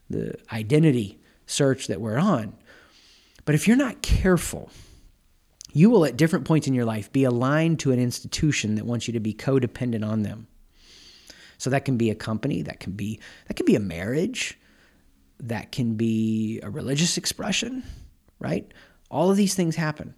the 0.09 0.35
identity 0.51 1.19
search 1.45 1.87
that 1.87 2.01
we're 2.01 2.17
on. 2.17 2.53
But 3.45 3.55
if 3.55 3.67
you're 3.67 3.77
not 3.77 4.01
careful, 4.01 4.69
you 5.73 5.89
will 5.89 6.05
at 6.05 6.17
different 6.17 6.45
points 6.45 6.67
in 6.67 6.73
your 6.73 6.85
life 6.85 7.11
be 7.11 7.23
aligned 7.23 7.79
to 7.79 7.91
an 7.91 7.99
institution 7.99 8.75
that 8.75 8.85
wants 8.85 9.07
you 9.07 9.13
to 9.13 9.19
be 9.19 9.33
codependent 9.33 10.07
on 10.07 10.23
them. 10.23 10.47
So 11.57 11.69
that 11.69 11.85
can 11.85 11.97
be 11.97 12.09
a 12.09 12.15
company, 12.15 12.61
that 12.63 12.79
can 12.79 12.93
be 12.93 13.19
that 13.47 13.55
can 13.55 13.65
be 13.65 13.75
a 13.75 13.79
marriage, 13.79 14.59
that 15.39 15.71
can 15.71 15.95
be 15.95 16.59
a 16.61 16.69
religious 16.69 17.17
expression, 17.17 17.83
right? 18.39 18.71
All 19.09 19.31
of 19.31 19.37
these 19.37 19.55
things 19.55 19.75
happen. 19.75 20.13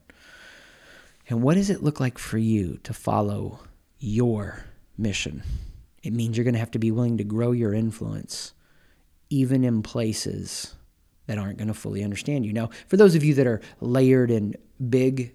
And 1.29 1.41
what 1.41 1.55
does 1.55 1.69
it 1.69 1.83
look 1.83 1.99
like 1.99 2.17
for 2.17 2.37
you 2.37 2.79
to 2.83 2.93
follow 2.93 3.59
your 3.99 4.65
mission? 4.97 5.43
It 6.03 6.13
means 6.13 6.37
you're 6.37 6.43
going 6.43 6.53
to 6.53 6.59
have 6.59 6.71
to 6.71 6.79
be 6.79 6.91
willing 6.91 7.17
to 7.17 7.23
grow 7.23 7.51
your 7.51 7.73
influence 7.73 8.53
even 9.35 9.65
in 9.65 9.83
places 9.83 10.75
that 11.27 11.37
aren't 11.37 11.57
going 11.57 11.67
to 11.67 11.73
fully 11.73 12.03
understand 12.03 12.45
you. 12.45 12.53
Now, 12.53 12.69
for 12.87 12.95
those 12.95 13.15
of 13.15 13.23
you 13.23 13.33
that 13.33 13.45
are 13.45 13.59
layered 13.81 14.31
in 14.31 14.55
big 14.89 15.33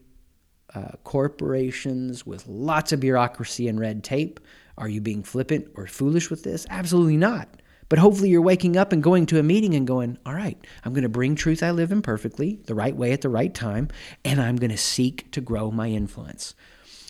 uh, 0.75 0.93
corporations 1.05 2.25
with 2.25 2.47
lots 2.47 2.93
of 2.93 3.01
bureaucracy 3.01 3.69
and 3.69 3.79
red 3.79 4.03
tape, 4.03 4.41
are 4.79 4.89
you 4.89 5.03
being 5.03 5.23
flippant 5.23 5.69
or 5.75 5.87
foolish 5.87 6.31
with 6.31 6.45
this? 6.45 6.67
Absolutely 6.71 7.19
not. 7.19 7.61
But 7.91 7.99
hopefully, 7.99 8.31
you're 8.31 8.41
waking 8.41 8.77
up 8.77 8.93
and 8.93 9.03
going 9.03 9.27
to 9.27 9.39
a 9.39 9.43
meeting 9.43 9.75
and 9.75 9.87
going, 9.87 10.17
All 10.25 10.33
right, 10.33 10.57
I'm 10.85 10.95
going 10.95 11.03
to 11.03 11.09
bring 11.09 11.35
truth 11.35 11.63
I 11.63 11.73
live 11.73 11.93
in 11.93 12.03
perfectly, 12.03 12.61
the 12.67 12.75
right 12.75 12.97
way 12.97 13.13
at 13.13 13.21
the 13.21 13.29
right 13.29 13.53
time, 13.53 13.89
and 14.25 14.41
I'm 14.41 14.57
going 14.57 14.71
to 14.71 14.79
seek 14.79 15.31
to 15.33 15.41
grow 15.41 15.73
my 15.73 15.89
influence. 15.89 16.55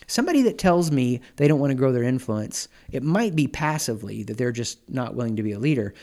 Somebody 0.07 0.41
that 0.41 0.57
tells 0.57 0.91
me 0.91 1.21
they 1.37 1.47
don't 1.47 1.59
want 1.59 1.69
to 1.69 1.75
grow 1.75 1.93
their 1.93 2.03
influence, 2.03 2.67
it 2.91 3.03
might 3.03 3.35
be 3.35 3.47
passively 3.47 4.23
that 4.23 4.37
they're 4.37 4.51
just 4.51 4.89
not 4.89 5.15
willing 5.15 5.35
to 5.37 5.43
be 5.43 5.53
a 5.53 5.59
leader 5.59 5.93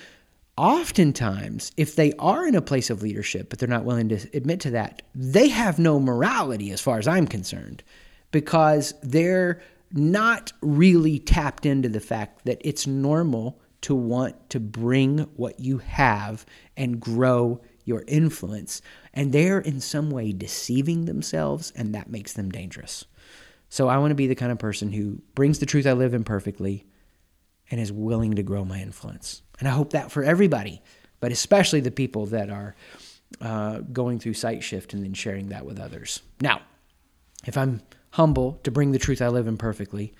oftentimes, 0.58 1.72
if 1.76 1.94
they 1.94 2.12
are 2.18 2.46
in 2.46 2.56
a 2.56 2.60
place 2.60 2.90
of 2.90 3.00
leadership, 3.00 3.48
but 3.48 3.58
they're 3.58 3.68
not 3.68 3.84
willing 3.84 4.08
to 4.08 4.28
admit 4.34 4.60
to 4.60 4.70
that, 4.72 5.02
they 5.14 5.48
have 5.48 5.78
no 5.78 6.00
morality 6.00 6.72
as 6.72 6.80
far 6.80 6.98
as 6.98 7.06
I'm 7.08 7.26
concerned 7.26 7.82
because 8.32 8.92
they're 9.02 9.62
not 9.92 10.52
really 10.60 11.18
tapped 11.18 11.64
into 11.64 11.88
the 11.88 12.00
fact 12.00 12.44
that 12.44 12.60
it's 12.62 12.86
normal 12.86 13.60
to 13.82 13.94
want 13.94 14.50
to 14.50 14.58
bring 14.60 15.20
what 15.36 15.60
you 15.60 15.78
have 15.78 16.44
and 16.76 17.00
grow 17.00 17.60
your 17.84 18.04
influence. 18.08 18.82
And 19.14 19.32
they're 19.32 19.60
in 19.60 19.80
some 19.80 20.10
way 20.10 20.32
deceiving 20.32 21.04
themselves, 21.04 21.72
and 21.76 21.94
that 21.94 22.10
makes 22.10 22.32
them 22.32 22.50
dangerous. 22.50 23.04
So 23.70 23.88
I 23.88 23.98
want 23.98 24.10
to 24.10 24.16
be 24.16 24.26
the 24.26 24.34
kind 24.34 24.50
of 24.50 24.58
person 24.58 24.92
who 24.92 25.22
brings 25.34 25.60
the 25.60 25.66
truth 25.66 25.86
I 25.86 25.92
live 25.92 26.14
in 26.14 26.24
perfectly 26.24 26.86
and 27.70 27.80
is 27.80 27.92
willing 27.92 28.34
to 28.34 28.42
grow 28.42 28.64
my 28.64 28.80
influence. 28.80 29.42
And 29.58 29.68
I 29.68 29.72
hope 29.72 29.90
that 29.90 30.12
for 30.12 30.22
everybody, 30.22 30.82
but 31.20 31.32
especially 31.32 31.80
the 31.80 31.90
people 31.90 32.26
that 32.26 32.50
are 32.50 32.74
uh, 33.40 33.80
going 33.92 34.18
through 34.18 34.34
sight 34.34 34.62
shift 34.62 34.94
and 34.94 35.02
then 35.02 35.14
sharing 35.14 35.48
that 35.48 35.66
with 35.66 35.78
others. 35.78 36.22
Now, 36.40 36.62
if 37.46 37.56
I'm 37.56 37.82
humble 38.10 38.60
to 38.64 38.70
bring 38.70 38.92
the 38.92 38.98
truth 38.98 39.20
I 39.20 39.28
live 39.28 39.46
in 39.46 39.56
perfectly, 39.56 40.14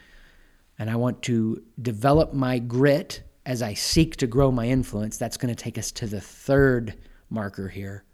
and 0.79 0.89
I 0.91 0.97
want 0.97 1.23
to 1.23 1.63
develop 1.81 2.33
my 2.33 2.59
grit 2.59 3.23
as 3.45 3.63
I 3.63 3.75
seek 3.75 4.17
to 4.17 4.27
grow 4.27 4.53
my 4.53 4.67
influence, 4.67 5.17
that's 5.17 5.37
going 5.37 5.55
to 5.55 5.61
take 5.61 5.79
us 5.79 5.91
to 5.93 6.07
the 6.07 6.21
third 6.21 6.95
marker 7.31 7.69
here 7.69 8.05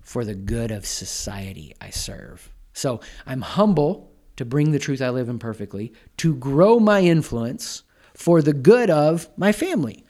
for 0.00 0.24
the 0.24 0.34
good 0.34 0.70
of 0.70 0.86
society 0.86 1.74
I 1.80 1.90
serve. 1.90 2.52
So 2.72 3.00
I'm 3.26 3.42
humble 3.42 4.12
to 4.36 4.44
bring 4.44 4.70
the 4.70 4.78
truth 4.78 5.02
I 5.02 5.10
live 5.10 5.28
in 5.28 5.38
perfectly, 5.38 5.92
to 6.18 6.36
grow 6.36 6.78
my 6.78 7.00
influence 7.00 7.82
for 8.14 8.40
the 8.40 8.52
good 8.52 8.88
of 8.88 9.28
my 9.36 9.50
family. 9.50 10.05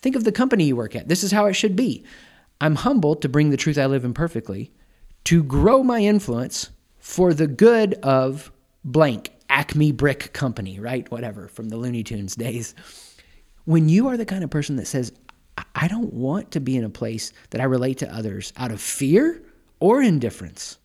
Think 0.00 0.16
of 0.16 0.24
the 0.24 0.32
company 0.32 0.64
you 0.64 0.76
work 0.76 0.94
at. 0.96 1.08
This 1.08 1.22
is 1.22 1.32
how 1.32 1.46
it 1.46 1.54
should 1.54 1.76
be. 1.76 2.04
I'm 2.60 2.76
humble 2.76 3.16
to 3.16 3.28
bring 3.28 3.50
the 3.50 3.56
truth 3.56 3.78
I 3.78 3.86
live 3.86 4.04
in 4.04 4.14
perfectly, 4.14 4.72
to 5.24 5.42
grow 5.42 5.82
my 5.82 6.00
influence 6.00 6.70
for 6.98 7.34
the 7.34 7.46
good 7.46 7.94
of 7.94 8.52
blank, 8.84 9.32
Acme 9.48 9.92
Brick 9.92 10.32
Company, 10.32 10.78
right? 10.80 11.10
Whatever, 11.10 11.48
from 11.48 11.68
the 11.68 11.76
Looney 11.76 12.02
Tunes 12.02 12.36
days. 12.36 12.74
When 13.64 13.88
you 13.88 14.08
are 14.08 14.16
the 14.16 14.26
kind 14.26 14.44
of 14.44 14.50
person 14.50 14.76
that 14.76 14.86
says, 14.86 15.12
I 15.74 15.88
don't 15.88 16.12
want 16.12 16.50
to 16.52 16.60
be 16.60 16.76
in 16.76 16.84
a 16.84 16.90
place 16.90 17.32
that 17.50 17.60
I 17.60 17.64
relate 17.64 17.98
to 17.98 18.14
others 18.14 18.52
out 18.56 18.70
of 18.70 18.80
fear 18.80 19.42
or 19.80 20.02
indifference. 20.02 20.78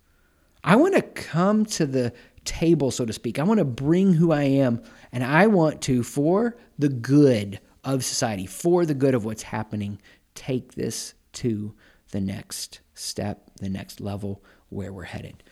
I 0.63 0.75
want 0.75 0.95
to 0.95 1.01
come 1.01 1.65
to 1.65 1.85
the 1.85 2.13
table, 2.45 2.91
so 2.91 3.05
to 3.05 3.13
speak. 3.13 3.39
I 3.39 3.43
want 3.43 3.59
to 3.59 3.65
bring 3.65 4.13
who 4.13 4.31
I 4.31 4.43
am, 4.43 4.81
and 5.11 5.23
I 5.23 5.47
want 5.47 5.81
to, 5.83 6.03
for 6.03 6.57
the 6.77 6.89
good 6.89 7.59
of 7.83 8.03
society, 8.03 8.45
for 8.45 8.85
the 8.85 8.93
good 8.93 9.15
of 9.15 9.25
what's 9.25 9.43
happening, 9.43 10.01
take 10.35 10.73
this 10.73 11.13
to 11.33 11.73
the 12.11 12.21
next 12.21 12.81
step, 12.93 13.49
the 13.59 13.69
next 13.69 14.01
level 14.01 14.43
where 14.69 14.91
we're 14.91 15.03
headed. 15.03 15.43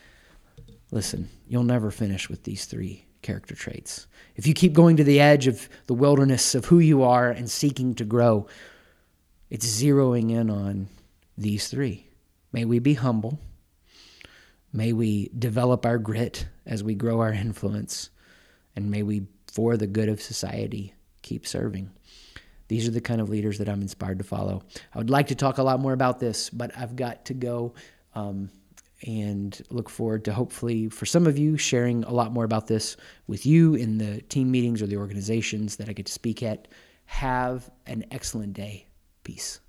Listen, 0.91 1.29
you'll 1.47 1.63
never 1.63 1.91
finish 1.91 2.29
with 2.29 2.43
these 2.43 2.65
three 2.65 3.05
character 3.21 3.55
traits. 3.55 4.07
If 4.35 4.47
you 4.47 4.53
keep 4.53 4.73
going 4.73 4.97
to 4.97 5.03
the 5.03 5.19
edge 5.19 5.47
of 5.47 5.67
the 5.87 5.93
wilderness 5.93 6.55
of 6.55 6.65
who 6.65 6.79
you 6.79 7.03
are 7.03 7.29
and 7.29 7.49
seeking 7.49 7.93
to 7.95 8.05
grow, 8.05 8.47
it's 9.49 9.65
zeroing 9.65 10.31
in 10.31 10.49
on 10.49 10.87
these 11.37 11.67
three. 11.67 12.07
May 12.51 12.65
we 12.65 12.79
be 12.79 12.93
humble. 12.93 13.39
May 14.71 14.93
we 14.93 15.29
develop 15.37 15.85
our 15.85 15.97
grit 15.97 16.47
as 16.65 16.83
we 16.83 16.95
grow 16.95 17.19
our 17.19 17.33
influence. 17.33 18.09
And 18.75 18.91
may 18.91 19.03
we, 19.03 19.27
for 19.47 19.77
the 19.77 19.87
good 19.87 20.09
of 20.09 20.21
society, 20.21 20.93
keep 21.21 21.47
serving. 21.47 21.91
These 22.67 22.87
are 22.87 22.91
the 22.91 23.01
kind 23.01 23.21
of 23.21 23.29
leaders 23.29 23.57
that 23.59 23.69
I'm 23.69 23.81
inspired 23.81 24.17
to 24.17 24.23
follow. 24.23 24.63
I 24.93 24.97
would 24.97 25.09
like 25.09 25.27
to 25.27 25.35
talk 25.35 25.57
a 25.57 25.63
lot 25.63 25.79
more 25.79 25.93
about 25.93 26.19
this, 26.19 26.49
but 26.49 26.71
I've 26.77 26.95
got 26.95 27.25
to 27.25 27.33
go. 27.33 27.73
Um, 28.15 28.49
and 29.05 29.61
look 29.69 29.89
forward 29.89 30.25
to 30.25 30.33
hopefully 30.33 30.89
for 30.89 31.05
some 31.05 31.27
of 31.27 31.37
you 31.37 31.57
sharing 31.57 32.03
a 32.05 32.11
lot 32.11 32.31
more 32.31 32.43
about 32.43 32.67
this 32.67 32.97
with 33.27 33.45
you 33.45 33.75
in 33.75 33.99
the 33.99 34.21
team 34.21 34.49
meetings 34.49 34.81
or 34.81 34.87
the 34.87 34.97
organizations 34.97 35.75
that 35.75 35.87
I 35.87 35.93
get 35.93 36.07
to 36.07 36.11
speak 36.11 36.41
at. 36.41 36.67
Have 37.05 37.69
an 37.85 38.05
excellent 38.11 38.53
day. 38.53 38.87
Peace. 39.23 39.59